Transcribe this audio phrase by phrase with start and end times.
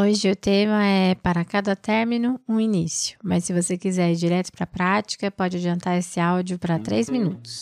[0.00, 4.50] Hoje o tema é para cada término um início, mas se você quiser ir direto
[4.50, 7.60] para a prática, pode adiantar esse áudio para três minutos.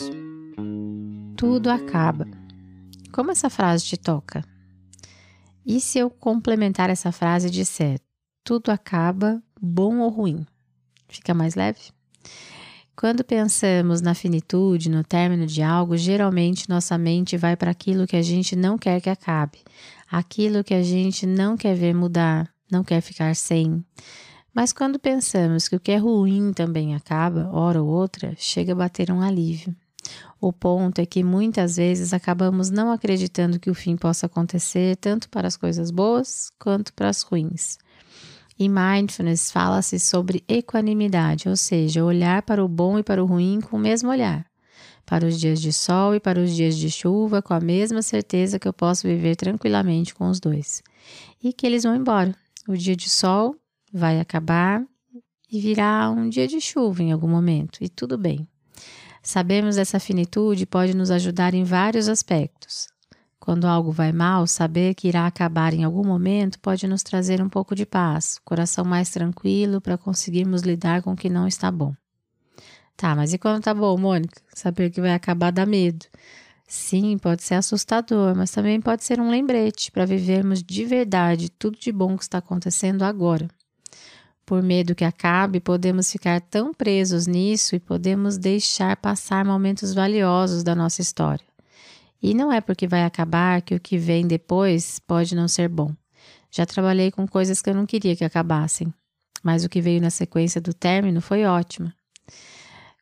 [1.37, 2.29] Tudo acaba.
[3.11, 4.45] Como essa frase te toca?
[5.67, 7.99] E se eu complementar essa frase e disser
[8.45, 10.47] tudo acaba, bom ou ruim?
[11.09, 11.91] Fica mais leve?
[12.99, 18.17] Quando pensamos na finitude, no término de algo, geralmente nossa mente vai para aquilo que
[18.17, 19.59] a gente não quer que acabe,
[20.11, 23.85] aquilo que a gente não quer ver mudar, não quer ficar sem.
[24.53, 28.75] Mas quando pensamos que o que é ruim também acaba, hora ou outra, chega a
[28.75, 29.77] bater um alívio.
[30.41, 35.29] O ponto é que muitas vezes acabamos não acreditando que o fim possa acontecer tanto
[35.29, 37.79] para as coisas boas quanto para as ruins.
[38.59, 43.61] Em mindfulness fala-se sobre equanimidade, ou seja, olhar para o bom e para o ruim
[43.61, 44.45] com o mesmo olhar.
[45.07, 48.59] Para os dias de sol e para os dias de chuva, com a mesma certeza
[48.59, 50.83] que eu posso viver tranquilamente com os dois.
[51.43, 52.35] E que eles vão embora.
[52.67, 53.55] O dia de sol
[53.93, 54.85] vai acabar
[55.51, 58.47] e virá um dia de chuva em algum momento, e tudo bem.
[59.23, 62.89] Sabemos dessa finitude pode nos ajudar em vários aspectos.
[63.49, 67.49] Quando algo vai mal, saber que irá acabar em algum momento pode nos trazer um
[67.49, 71.95] pouco de paz, coração mais tranquilo para conseguirmos lidar com o que não está bom.
[72.95, 74.43] Tá, mas e quando tá bom, Mônica?
[74.53, 76.05] Saber que vai acabar dá medo.
[76.67, 81.79] Sim, pode ser assustador, mas também pode ser um lembrete para vivermos de verdade tudo
[81.79, 83.49] de bom que está acontecendo agora.
[84.45, 90.63] Por medo que acabe, podemos ficar tão presos nisso e podemos deixar passar momentos valiosos
[90.63, 91.48] da nossa história.
[92.23, 95.95] E não é porque vai acabar que o que vem depois pode não ser bom.
[96.51, 98.93] Já trabalhei com coisas que eu não queria que acabassem,
[99.43, 101.93] mas o que veio na sequência do término foi ótimo.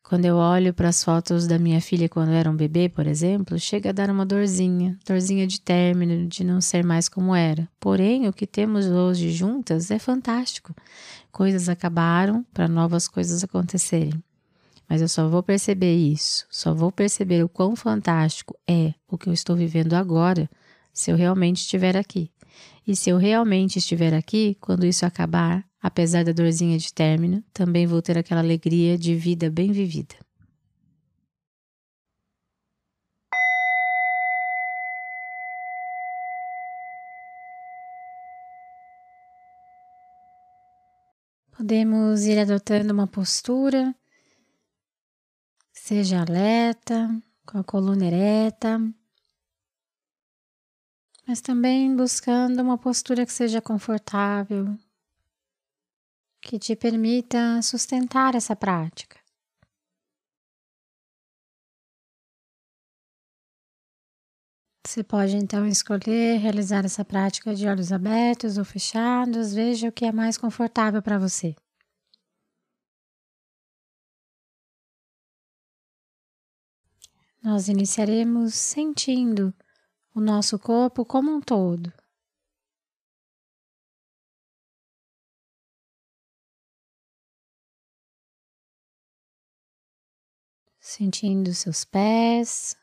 [0.03, 3.59] Quando eu olho para as fotos da minha filha quando era um bebê, por exemplo,
[3.59, 7.67] chega a dar uma dorzinha, dorzinha de término, de não ser mais como era.
[7.77, 10.73] Porém, o que temos hoje juntas é fantástico.
[11.29, 14.23] Coisas acabaram para novas coisas acontecerem.
[14.89, 19.27] Mas eu só vou perceber isso, só vou perceber o quão fantástico é o que
[19.27, 20.49] eu estou vivendo agora
[20.93, 22.31] se eu realmente estiver aqui.
[22.87, 27.85] E se eu realmente estiver aqui, quando isso acabar, apesar da dorzinha de término, também
[27.85, 30.15] vou ter aquela alegria de vida bem vivida.
[41.57, 43.93] Podemos ir adotando uma postura
[45.87, 47.07] Seja alerta,
[47.45, 48.77] com a coluna ereta,
[51.25, 54.77] mas também buscando uma postura que seja confortável,
[56.41, 59.17] que te permita sustentar essa prática.
[64.85, 70.03] Você pode então escolher realizar essa prática de olhos abertos ou fechados, veja o que
[70.03, 71.55] é mais confortável para você.
[77.41, 79.53] Nós iniciaremos sentindo
[80.13, 81.93] o nosso corpo como um todo.
[90.79, 92.75] Sentindo seus pés,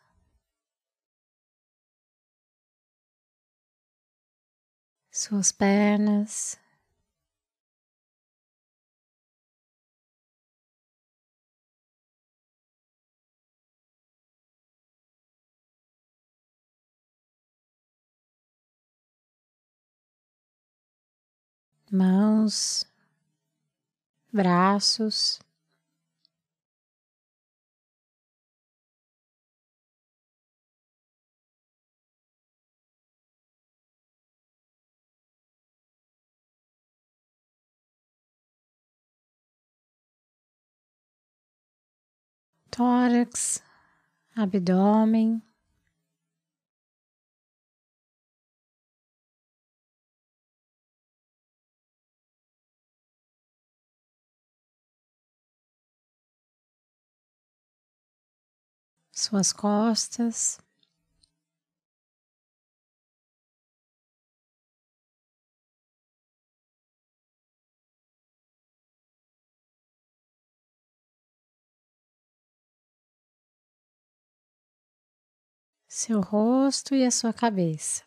[5.11, 6.64] suas pernas.
[21.95, 22.85] Mãos,
[24.33, 25.39] braços.
[42.71, 43.63] Tórax,
[44.35, 45.41] abdômen.
[59.15, 60.59] suas costas.
[75.89, 78.03] Seu rosto e a sua cabeça.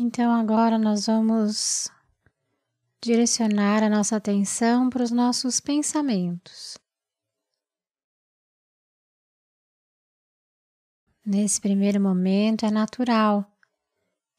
[0.00, 1.88] Então agora nós vamos
[3.02, 6.78] direcionar a nossa atenção para os nossos pensamentos.
[11.26, 13.44] Nesse primeiro momento é natural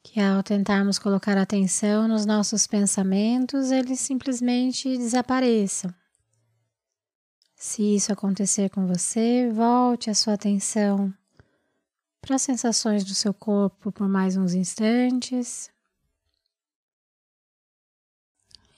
[0.02, 5.94] que ao tentarmos colocar atenção nos nossos pensamentos, eles simplesmente desapareçam.
[7.54, 11.14] Se isso acontecer com você, volte a sua atenção
[12.20, 15.70] para as sensações do seu corpo por mais uns instantes.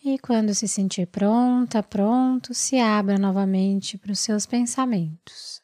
[0.05, 5.62] E quando se sentir pronta, pronto, se abra novamente para os seus pensamentos.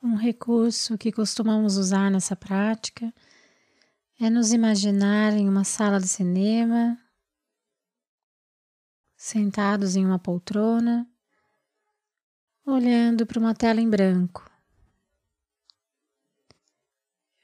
[0.00, 3.12] Um recurso que costumamos usar nessa prática
[4.20, 6.96] é nos imaginar em uma sala de cinema,
[9.16, 11.04] sentados em uma poltrona,
[12.64, 14.48] olhando para uma tela em branco.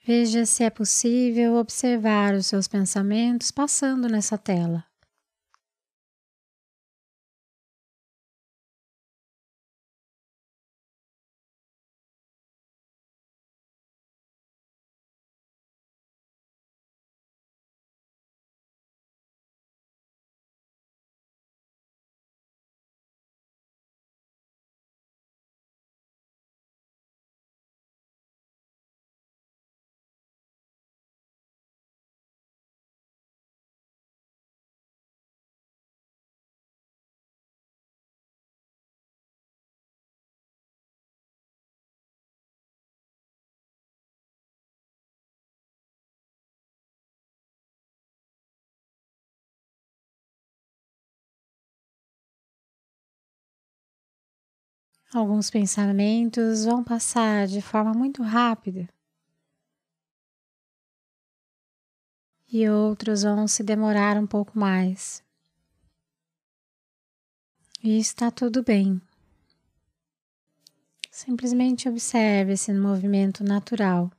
[0.06, 4.84] Veja se é possível observar os seus pensamentos passando nessa tela.
[55.14, 58.88] Alguns pensamentos vão passar de forma muito rápida
[62.52, 65.22] e outros vão se demorar um pouco mais.
[67.80, 69.00] E está tudo bem.
[71.12, 74.10] Simplesmente observe esse movimento natural.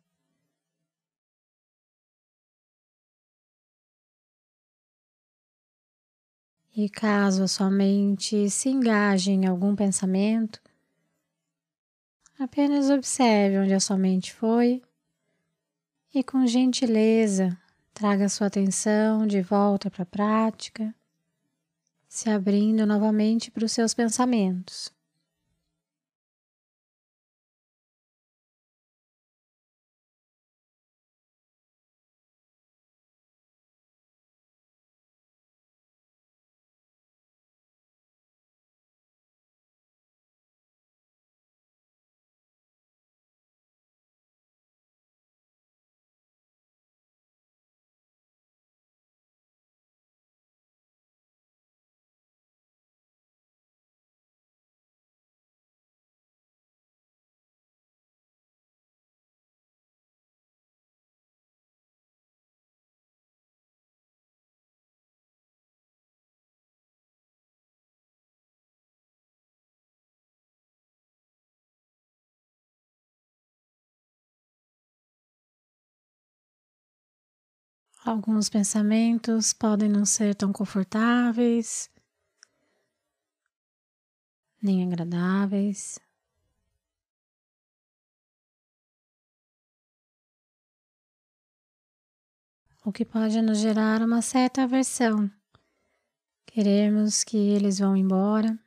[6.73, 10.61] E caso a sua mente se engaje em algum pensamento,
[12.37, 14.81] Apenas observe onde a sua mente foi
[16.13, 17.57] e, com gentileza,
[17.93, 20.93] traga sua atenção de volta para a prática,
[22.09, 24.93] se abrindo novamente para os seus pensamentos.
[78.05, 81.89] Alguns pensamentos podem não ser tão confortáveis,
[84.61, 85.99] nem agradáveis.
[92.85, 95.31] O que pode nos gerar uma certa aversão.
[96.45, 98.57] Queremos que eles vão embora.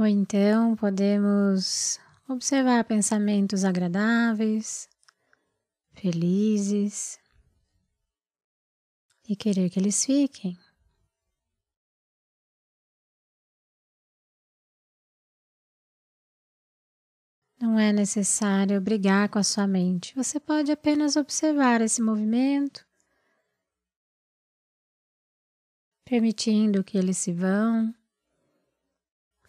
[0.00, 4.88] Ou então podemos observar pensamentos agradáveis,
[5.92, 7.20] felizes.
[9.28, 10.58] e querer que eles fiquem.
[17.60, 20.14] Não é necessário brigar com a sua mente.
[20.16, 22.86] Você pode apenas observar esse movimento,
[26.06, 27.94] permitindo que eles se vão,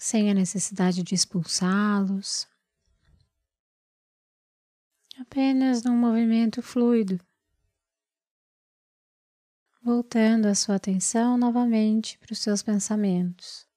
[0.02, 2.48] sem a necessidade de expulsá-los.
[5.20, 7.20] Apenas num movimento fluido.
[9.84, 13.68] Voltando a sua atenção novamente para os seus pensamentos.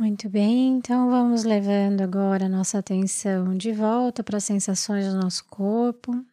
[0.00, 5.14] Muito bem, então vamos levando agora a nossa atenção de volta para as sensações do
[5.14, 6.24] nosso corpo.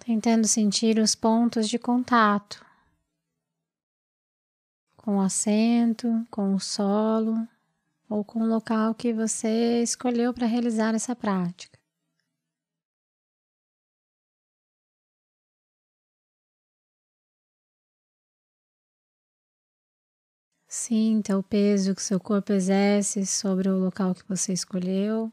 [0.00, 2.62] Tentando sentir os pontos de contato
[4.98, 7.48] com o assento, com o solo
[8.06, 11.73] ou com o local que você escolheu para realizar essa prática.
[20.76, 25.32] Sinta o peso que seu corpo exerce sobre o local que você escolheu.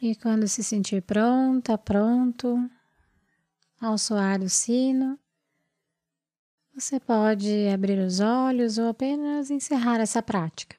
[0.00, 2.56] E quando se sentir pronta, pronto,
[3.78, 5.18] ao soar o sino,
[6.74, 10.78] você pode abrir os olhos ou apenas encerrar essa prática.